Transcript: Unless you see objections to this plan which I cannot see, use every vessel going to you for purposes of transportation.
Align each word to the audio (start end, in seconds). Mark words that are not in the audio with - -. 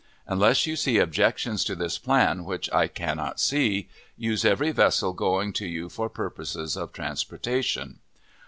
Unless 0.25 0.65
you 0.65 0.75
see 0.75 0.97
objections 0.97 1.63
to 1.63 1.75
this 1.75 1.99
plan 1.99 2.43
which 2.43 2.73
I 2.73 2.87
cannot 2.87 3.39
see, 3.39 3.87
use 4.17 4.43
every 4.43 4.71
vessel 4.71 5.13
going 5.13 5.53
to 5.53 5.67
you 5.67 5.89
for 5.89 6.09
purposes 6.09 6.75
of 6.75 6.91
transportation. 6.91 7.99